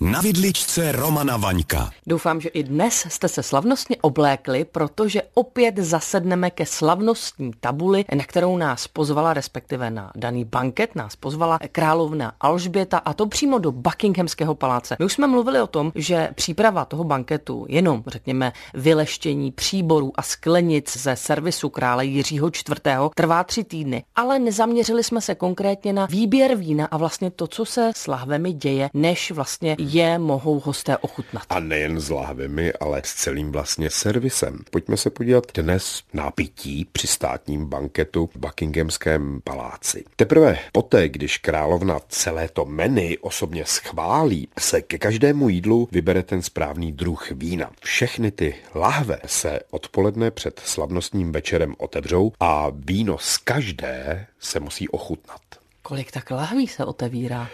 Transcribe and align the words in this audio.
Na 0.00 0.20
vidličce 0.20 0.92
Romana 0.92 1.36
Vaňka. 1.36 1.90
Doufám, 2.06 2.40
že 2.40 2.48
i 2.48 2.62
dnes 2.62 3.06
jste 3.08 3.28
se 3.28 3.42
slavnostně 3.42 3.96
oblékli, 4.00 4.64
protože 4.64 5.22
opět 5.34 5.76
zasedneme 5.76 6.50
ke 6.50 6.66
slavnostní 6.66 7.50
tabuli, 7.60 8.04
na 8.16 8.24
kterou 8.24 8.56
nás 8.56 8.88
pozvala, 8.88 9.34
respektive 9.34 9.90
na 9.90 10.12
daný 10.16 10.44
banket 10.44 10.94
nás 10.94 11.16
pozvala 11.16 11.58
královna 11.72 12.32
Alžběta 12.40 12.98
a 12.98 13.12
to 13.12 13.26
přímo 13.26 13.58
do 13.58 13.72
Buckinghamského 13.72 14.54
paláce. 14.54 14.96
My 14.98 15.04
už 15.04 15.12
jsme 15.12 15.26
mluvili 15.26 15.60
o 15.60 15.66
tom, 15.66 15.92
že 15.94 16.28
příprava 16.34 16.84
toho 16.84 17.04
banketu, 17.04 17.66
jenom 17.68 18.02
řekněme 18.06 18.52
vyleštění 18.74 19.52
příborů 19.52 20.12
a 20.14 20.22
sklenic 20.22 20.96
ze 20.96 21.16
servisu 21.16 21.68
krále 21.68 22.06
Jiřího 22.06 22.48
IV. 22.48 22.80
trvá 23.14 23.44
tři 23.44 23.64
týdny, 23.64 24.04
ale 24.16 24.38
nezaměřili 24.38 25.04
jsme 25.04 25.20
se 25.20 25.34
konkrétně 25.34 25.92
na 25.92 26.06
výběr 26.06 26.54
vína 26.54 26.86
a 26.86 26.96
vlastně 26.96 27.30
to, 27.30 27.46
co 27.46 27.64
se 27.64 27.90
s 27.96 28.06
lahvemi 28.06 28.52
děje, 28.52 28.90
než 28.94 29.30
vlastně 29.30 29.76
je 29.88 30.18
mohou 30.18 30.60
hosté 30.60 30.96
ochutnat. 30.96 31.42
A 31.50 31.60
nejen 31.60 32.00
s 32.00 32.10
lahvemi, 32.10 32.72
ale 32.72 33.02
s 33.04 33.14
celým 33.14 33.52
vlastně 33.52 33.90
servisem. 33.90 34.58
Pojďme 34.70 34.96
se 34.96 35.10
podívat 35.10 35.44
dnes 35.54 36.02
na 36.12 36.30
pití 36.30 36.84
při 36.92 37.06
státním 37.06 37.66
banketu 37.66 38.30
v 38.34 38.38
Buckinghamském 38.38 39.40
paláci. 39.44 40.04
Teprve 40.16 40.58
poté, 40.72 41.08
když 41.08 41.38
královna 41.38 42.00
celé 42.08 42.48
to 42.48 42.64
menu 42.64 42.98
osobně 43.20 43.64
schválí, 43.64 44.48
se 44.58 44.82
ke 44.82 44.98
každému 44.98 45.48
jídlu 45.48 45.88
vybere 45.92 46.22
ten 46.22 46.42
správný 46.42 46.92
druh 46.92 47.30
vína. 47.30 47.70
Všechny 47.80 48.30
ty 48.30 48.54
lahve 48.74 49.20
se 49.26 49.60
odpoledne 49.70 50.30
před 50.30 50.60
slavnostním 50.64 51.32
večerem 51.32 51.74
otevřou 51.78 52.32
a 52.40 52.66
víno 52.74 53.18
z 53.18 53.38
každé 53.38 54.26
se 54.40 54.60
musí 54.60 54.88
ochutnat. 54.88 55.40
Kolik 55.82 56.12
tak 56.12 56.30
lahví 56.30 56.66
se 56.66 56.84
otevírá? 56.84 57.48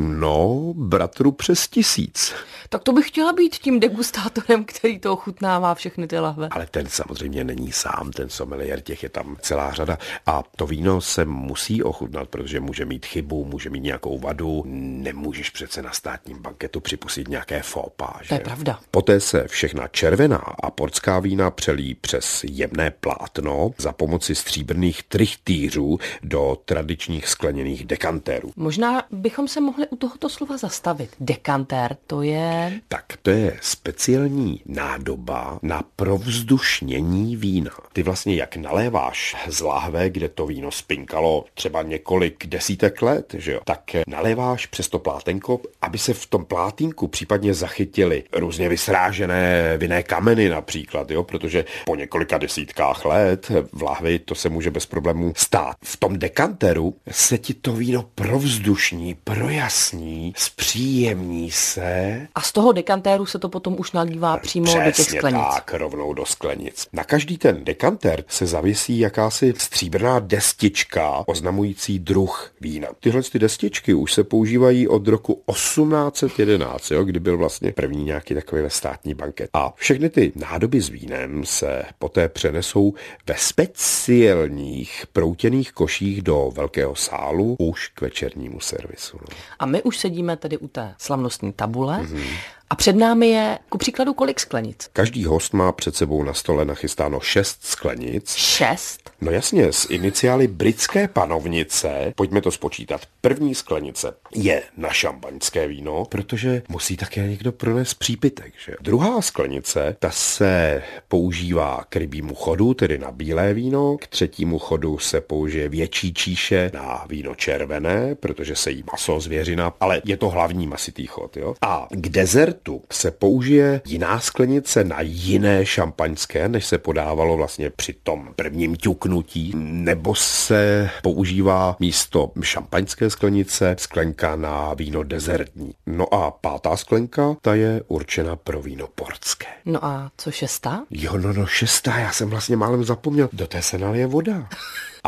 No, 0.00 0.72
bratru 0.76 1.32
přes 1.32 1.68
tisíc. 1.68 2.34
Tak 2.68 2.82
to 2.82 2.92
bych 2.92 3.08
chtěla 3.08 3.32
být 3.32 3.56
tím 3.56 3.80
degustátorem, 3.80 4.64
který 4.64 4.98
to 4.98 5.12
ochutnává 5.12 5.74
všechny 5.74 6.06
ty 6.06 6.18
lahve. 6.18 6.48
Ale 6.50 6.66
ten 6.66 6.86
samozřejmě 6.86 7.44
není 7.44 7.72
sám, 7.72 8.10
ten 8.10 8.28
sommelier, 8.28 8.80
těch 8.80 9.02
je 9.02 9.08
tam 9.08 9.36
celá 9.40 9.72
řada. 9.72 9.98
A 10.26 10.42
to 10.56 10.66
víno 10.66 11.00
se 11.00 11.24
musí 11.24 11.82
ochutnat, 11.82 12.28
protože 12.28 12.60
může 12.60 12.84
mít 12.84 13.06
chybu, 13.06 13.44
může 13.44 13.70
mít 13.70 13.80
nějakou 13.80 14.18
vadu. 14.18 14.62
Nemůžeš 14.66 15.50
přece 15.50 15.82
na 15.82 15.92
státním 15.92 16.42
banketu 16.42 16.80
připustit 16.80 17.28
nějaké 17.28 17.62
fópa. 17.62 18.20
To 18.28 18.34
je 18.34 18.40
pravda. 18.40 18.80
Poté 18.90 19.20
se 19.20 19.48
všechna 19.48 19.88
červená 19.88 20.36
a 20.36 20.70
portská 20.70 21.18
vína 21.18 21.50
přelí 21.50 21.94
přes 21.94 22.44
jemné 22.48 22.90
plátno 22.90 23.70
za 23.78 23.92
pomoci 23.92 24.34
stříbrných 24.34 25.02
trichtýřů 25.02 25.98
do 26.22 26.58
tradičních 26.64 27.28
skleněných 27.28 27.84
dekantérů. 27.84 28.52
Možná 28.56 29.02
bychom 29.10 29.48
se 29.48 29.60
mohli 29.60 29.87
u 29.90 29.96
tohoto 29.96 30.28
slova 30.28 30.56
zastavit. 30.56 31.10
Dekantér, 31.20 31.96
to 32.06 32.22
je... 32.22 32.80
Tak 32.88 33.04
to 33.22 33.30
je 33.30 33.58
speciální 33.60 34.62
nádoba 34.66 35.58
na 35.62 35.82
provzdušnění 35.96 37.36
vína. 37.36 37.70
Ty 37.92 38.02
vlastně 38.02 38.34
jak 38.34 38.56
naléváš 38.56 39.36
z 39.48 39.60
láhve, 39.60 40.10
kde 40.10 40.28
to 40.28 40.46
víno 40.46 40.70
spinkalo 40.70 41.44
třeba 41.54 41.82
několik 41.82 42.46
desítek 42.46 43.02
let, 43.02 43.34
že 43.38 43.52
jo, 43.52 43.60
tak 43.64 43.82
naléváš 44.06 44.66
přes 44.66 44.88
to 44.88 44.98
plátenko, 44.98 45.60
aby 45.82 45.98
se 45.98 46.14
v 46.14 46.26
tom 46.26 46.44
plátínku 46.44 47.08
případně 47.08 47.54
zachytily 47.54 48.24
různě 48.32 48.68
vysrážené 48.68 49.76
vinné 49.78 50.02
kameny 50.02 50.48
například, 50.48 51.10
jo, 51.10 51.22
protože 51.22 51.64
po 51.86 51.96
několika 51.96 52.38
desítkách 52.38 53.04
let 53.04 53.52
v 53.72 53.82
lahvi 53.82 54.18
to 54.18 54.34
se 54.34 54.48
může 54.48 54.70
bez 54.70 54.86
problémů 54.86 55.32
stát. 55.36 55.76
V 55.84 55.96
tom 55.96 56.18
dekanteru 56.18 56.94
se 57.10 57.38
ti 57.38 57.54
to 57.54 57.72
víno 57.72 58.04
provzdušní, 58.14 59.14
projasní 59.14 59.77
vyjasní, 59.78 60.32
zpříjemní 60.36 61.50
se. 61.50 62.26
A 62.34 62.40
z 62.40 62.52
toho 62.52 62.72
dekantéru 62.72 63.26
se 63.26 63.38
to 63.38 63.48
potom 63.48 63.76
už 63.78 63.92
nalívá 63.92 64.36
přímo 64.36 64.66
Přesně 64.66 64.84
do 64.84 64.90
těch 64.90 65.06
sklenic. 65.06 65.40
tak, 65.54 65.74
rovnou 65.74 66.12
do 66.12 66.24
sklenic. 66.24 66.86
Na 66.92 67.04
každý 67.04 67.38
ten 67.38 67.64
dekantér 67.64 68.24
se 68.28 68.46
zavěsí 68.46 68.98
jakási 68.98 69.54
stříbrná 69.56 70.18
destička 70.18 71.22
oznamující 71.26 71.98
druh 71.98 72.52
vína. 72.60 72.88
Tyhle 73.00 73.22
ty 73.22 73.38
destičky 73.38 73.94
už 73.94 74.12
se 74.12 74.24
používají 74.24 74.88
od 74.88 75.08
roku 75.08 75.42
1811, 75.50 76.90
jo, 76.90 77.04
kdy 77.04 77.20
byl 77.20 77.38
vlastně 77.38 77.72
první 77.72 78.04
nějaký 78.04 78.34
takový 78.34 78.62
státní 78.68 79.14
banket. 79.14 79.50
A 79.52 79.72
všechny 79.76 80.10
ty 80.10 80.32
nádoby 80.36 80.80
s 80.80 80.88
vínem 80.88 81.44
se 81.44 81.82
poté 81.98 82.28
přenesou 82.28 82.94
ve 83.26 83.34
speciálních 83.36 85.04
proutěných 85.12 85.72
koších 85.72 86.22
do 86.22 86.50
velkého 86.54 86.94
sálu 86.94 87.56
už 87.58 87.88
k 87.88 88.00
večernímu 88.00 88.60
servisu. 88.60 89.18
No. 89.20 89.36
A 89.58 89.66
my 89.66 89.82
už 89.82 89.98
sedíme 89.98 90.36
tedy 90.36 90.58
u 90.58 90.68
té 90.68 90.94
slavnostní 90.98 91.52
tabule. 91.52 92.00
Mm-hmm. 92.02 92.36
A 92.70 92.74
před 92.74 92.96
námi 92.96 93.28
je, 93.28 93.58
ku 93.68 93.78
příkladu, 93.78 94.14
kolik 94.14 94.40
sklenic? 94.40 94.90
Každý 94.92 95.24
host 95.24 95.52
má 95.52 95.72
před 95.72 95.96
sebou 95.96 96.22
na 96.22 96.34
stole 96.34 96.64
nachystáno 96.64 97.20
šest 97.20 97.64
sklenic. 97.64 98.34
Šest? 98.34 99.07
No 99.20 99.30
jasně, 99.30 99.72
z 99.72 99.86
iniciály 99.90 100.46
britské 100.46 101.08
panovnice, 101.08 102.12
pojďme 102.16 102.40
to 102.40 102.50
spočítat. 102.50 103.00
První 103.20 103.54
sklenice 103.54 104.14
je 104.34 104.62
na 104.76 104.90
šampaňské 104.90 105.68
víno, 105.68 106.04
protože 106.04 106.62
musí 106.68 106.96
také 106.96 107.28
někdo 107.28 107.52
pronést 107.52 107.98
přípitek, 107.98 108.52
že? 108.66 108.74
Druhá 108.80 109.22
sklenice, 109.22 109.96
ta 109.98 110.10
se 110.10 110.82
používá 111.08 111.84
k 111.88 111.96
rybímu 111.96 112.34
chodu, 112.34 112.74
tedy 112.74 112.98
na 112.98 113.10
bílé 113.10 113.54
víno. 113.54 113.96
K 114.00 114.06
třetímu 114.06 114.58
chodu 114.58 114.98
se 114.98 115.20
použije 115.20 115.68
větší 115.68 116.14
číše 116.14 116.70
na 116.74 117.04
víno 117.08 117.34
červené, 117.34 118.14
protože 118.14 118.56
se 118.56 118.70
jí 118.70 118.84
maso 118.92 119.20
zvěřina, 119.20 119.72
ale 119.80 120.02
je 120.04 120.16
to 120.16 120.28
hlavní 120.28 120.66
masitý 120.66 121.06
chod, 121.06 121.36
jo? 121.36 121.54
A 121.62 121.88
k 121.90 122.08
dezertu 122.08 122.82
se 122.92 123.10
použije 123.10 123.80
jiná 123.86 124.20
sklenice 124.20 124.84
na 124.84 125.00
jiné 125.00 125.66
šampaňské, 125.66 126.48
než 126.48 126.66
se 126.66 126.78
podávalo 126.78 127.36
vlastně 127.36 127.70
při 127.70 127.92
tom 127.92 128.32
prvním 128.36 128.76
ťuku 128.76 129.07
puknutí, 129.08 129.52
nebo 129.56 130.14
se 130.14 130.90
používá 131.02 131.76
místo 131.80 132.32
šampaňské 132.42 133.10
sklenice 133.10 133.76
sklenka 133.78 134.36
na 134.36 134.74
víno 134.74 135.02
dezertní. 135.02 135.74
No 135.86 136.14
a 136.14 136.30
pátá 136.30 136.76
sklenka, 136.76 137.36
ta 137.42 137.54
je 137.54 137.82
určena 137.88 138.36
pro 138.36 138.62
víno 138.62 138.86
portské. 138.94 139.46
No 139.64 139.84
a 139.84 140.10
co 140.16 140.30
šestá? 140.30 140.82
Jo, 140.90 141.18
no, 141.18 141.32
no, 141.32 141.46
šestá, 141.46 141.98
já 141.98 142.12
jsem 142.12 142.30
vlastně 142.30 142.56
málem 142.56 142.84
zapomněl. 142.84 143.28
Do 143.32 143.46
té 143.46 143.62
se 143.62 143.78
nalije 143.78 144.06
voda. 144.06 144.48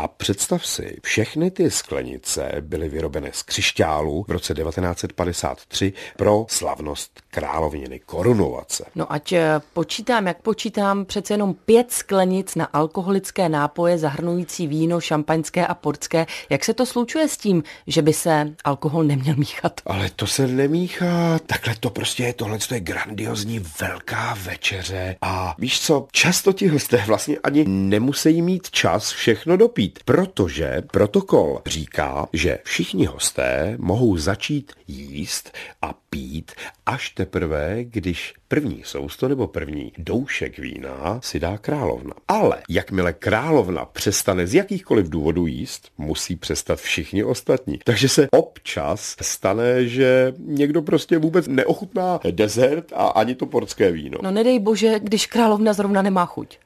A 0.01 0.07
představ 0.07 0.65
si, 0.65 0.97
všechny 1.03 1.51
ty 1.51 1.71
sklenice 1.71 2.51
byly 2.61 2.89
vyrobené 2.89 3.29
z 3.33 3.43
křišťálu 3.43 4.25
v 4.27 4.31
roce 4.31 4.53
1953 4.53 5.93
pro 6.17 6.45
slavnost 6.49 7.21
královniny 7.29 7.99
korunovace. 7.99 8.85
No 8.95 9.13
ať 9.13 9.31
eh, 9.31 9.61
počítám, 9.73 10.27
jak 10.27 10.41
počítám, 10.41 11.05
přece 11.05 11.33
jenom 11.33 11.53
pět 11.53 11.91
sklenic 11.91 12.55
na 12.55 12.65
alkoholické 12.65 13.49
nápoje 13.49 13.97
zahrnující 13.97 14.67
víno, 14.67 15.01
šampaňské 15.01 15.67
a 15.67 15.73
portské. 15.73 16.25
Jak 16.49 16.65
se 16.65 16.73
to 16.73 16.85
slučuje 16.85 17.27
s 17.27 17.37
tím, 17.37 17.63
že 17.87 18.01
by 18.01 18.13
se 18.13 18.53
alkohol 18.63 19.03
neměl 19.03 19.35
míchat? 19.35 19.81
Ale 19.85 20.09
to 20.15 20.27
se 20.27 20.47
nemíchá. 20.47 21.39
Takhle 21.45 21.75
to 21.79 21.89
prostě 21.89 22.23
je, 22.23 22.33
tohle 22.33 22.57
to 22.57 22.73
je 22.73 22.79
grandiozní 22.79 23.65
velká 23.81 24.37
večeře. 24.43 25.15
A 25.21 25.55
víš 25.57 25.81
co, 25.81 26.07
často 26.11 26.53
ti 26.53 26.67
hosté 26.67 27.03
vlastně 27.07 27.37
ani 27.43 27.65
nemusí 27.67 28.41
mít 28.41 28.71
čas 28.71 29.11
všechno 29.11 29.57
dopít 29.57 29.90
být, 29.91 30.03
protože 30.03 30.81
protokol 30.91 31.61
říká, 31.65 32.27
že 32.33 32.59
všichni 32.63 33.05
hosté 33.05 33.75
mohou 33.79 34.17
začít 34.17 34.73
jíst 34.87 35.51
a 35.81 35.93
pít 36.09 36.51
až 36.85 37.09
teprve, 37.09 37.83
když 37.83 38.33
první 38.51 38.81
sousto 38.85 39.27
nebo 39.27 39.47
první 39.47 39.91
doušek 39.97 40.59
vína 40.59 41.19
si 41.23 41.39
dá 41.39 41.57
královna. 41.57 42.13
Ale 42.27 42.61
jakmile 42.69 43.13
královna 43.13 43.85
přestane 43.85 44.47
z 44.47 44.53
jakýchkoliv 44.53 45.09
důvodů 45.09 45.47
jíst, 45.47 45.89
musí 45.97 46.35
přestat 46.35 46.79
všichni 46.79 47.23
ostatní. 47.23 47.79
Takže 47.83 48.09
se 48.09 48.27
občas 48.31 49.15
stane, 49.21 49.87
že 49.87 50.33
někdo 50.39 50.81
prostě 50.81 51.17
vůbec 51.17 51.47
neochutná 51.47 52.19
dezert 52.31 52.85
a 52.95 53.07
ani 53.07 53.35
to 53.35 53.45
portské 53.45 53.91
víno. 53.91 54.17
No 54.21 54.31
nedej 54.31 54.59
bože, 54.59 54.99
když 54.99 55.25
královna 55.25 55.73
zrovna 55.73 56.01
nemá 56.01 56.25
chuť. 56.25 56.57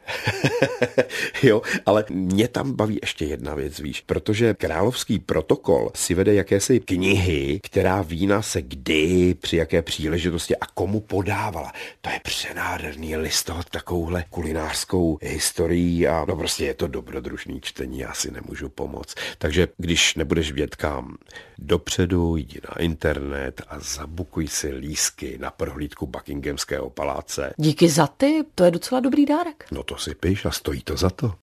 jo, 1.44 1.62
ale 1.86 2.06
mě 2.10 2.48
tam 2.48 2.74
baví 2.74 3.00
ještě 3.02 3.26
jedna 3.26 3.56
věc, 3.56 3.80
víš, 3.80 4.02
protože 4.02 4.54
královský 4.54 5.20
protokol 5.20 5.90
si 5.96 6.14
vede 6.14 6.34
jakési 6.34 6.80
knihy, 6.80 7.60
která 7.64 8.02
vína 8.02 8.42
se 8.42 8.62
kdy, 8.62 9.36
při 9.42 9.58
jaké 9.58 9.82
příležitosti 9.82 10.56
a 10.56 10.66
komu 10.66 11.00
podávala. 11.00 11.75
To 12.02 12.10
je 12.10 12.20
přenádherný 12.24 13.18
listovat 13.18 13.70
takovouhle 13.70 14.26
kulinářskou 14.30 15.20
historií 15.22 16.08
a 16.08 16.26
no 16.28 16.36
prostě 16.36 16.66
je 16.66 16.74
to 16.74 16.88
dobrodružný 16.88 17.62
čtení, 17.62 18.00
já 18.00 18.14
si 18.14 18.32
nemůžu 18.32 18.70
pomoct. 18.70 19.16
Takže 19.38 19.68
když 19.78 20.16
nebudeš 20.16 20.52
vědět 20.52 20.76
kam, 20.76 21.18
dopředu 21.58 22.36
jdi 22.36 22.62
na 22.70 22.82
internet 22.82 23.62
a 23.68 23.80
zabukuj 23.80 24.48
si 24.48 24.72
lísky 24.72 25.38
na 25.38 25.52
prohlídku 25.52 26.08
Buckinghamského 26.08 26.90
paláce. 26.90 27.54
Díky 27.58 27.90
za 27.90 28.08
ty, 28.08 28.44
to 28.56 28.64
je 28.64 28.72
docela 28.72 29.00
dobrý 29.00 29.26
dárek. 29.26 29.66
No 29.72 29.84
to 29.84 29.98
si 29.98 30.16
piš 30.16 30.46
a 30.46 30.52
stojí 30.52 30.82
to 30.82 30.98
za 30.98 31.10
to. 31.10 31.36